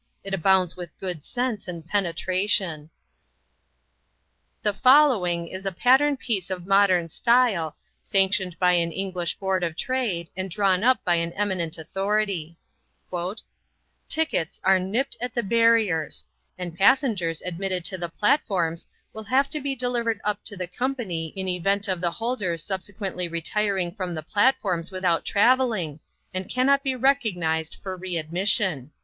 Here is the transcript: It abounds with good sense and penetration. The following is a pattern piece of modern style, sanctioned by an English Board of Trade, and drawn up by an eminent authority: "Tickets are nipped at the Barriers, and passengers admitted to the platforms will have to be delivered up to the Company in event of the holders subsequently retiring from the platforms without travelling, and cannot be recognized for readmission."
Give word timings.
It 0.23 0.33
abounds 0.33 0.75
with 0.75 0.97
good 0.97 1.23
sense 1.23 1.67
and 1.67 1.85
penetration. 1.87 2.89
The 4.63 4.73
following 4.73 5.47
is 5.47 5.63
a 5.63 5.71
pattern 5.71 6.17
piece 6.17 6.49
of 6.49 6.65
modern 6.65 7.07
style, 7.07 7.75
sanctioned 8.01 8.57
by 8.57 8.71
an 8.71 8.91
English 8.91 9.35
Board 9.37 9.63
of 9.63 9.75
Trade, 9.77 10.31
and 10.35 10.49
drawn 10.49 10.83
up 10.83 11.03
by 11.05 11.17
an 11.17 11.33
eminent 11.33 11.77
authority: 11.77 12.57
"Tickets 14.09 14.59
are 14.63 14.79
nipped 14.79 15.17
at 15.21 15.35
the 15.35 15.43
Barriers, 15.43 16.25
and 16.57 16.75
passengers 16.75 17.43
admitted 17.43 17.85
to 17.85 17.97
the 17.99 18.09
platforms 18.09 18.87
will 19.13 19.25
have 19.25 19.51
to 19.51 19.61
be 19.61 19.75
delivered 19.75 20.19
up 20.23 20.43
to 20.45 20.57
the 20.57 20.65
Company 20.65 21.27
in 21.35 21.47
event 21.47 21.87
of 21.87 22.01
the 22.01 22.09
holders 22.09 22.63
subsequently 22.63 23.27
retiring 23.27 23.93
from 23.93 24.15
the 24.15 24.23
platforms 24.23 24.89
without 24.89 25.25
travelling, 25.25 25.99
and 26.33 26.49
cannot 26.49 26.81
be 26.81 26.95
recognized 26.95 27.77
for 27.83 27.95
readmission." 27.95 28.89